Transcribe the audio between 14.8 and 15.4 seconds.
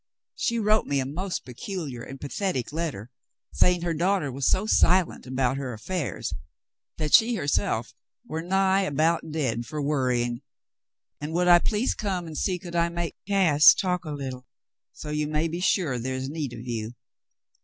so you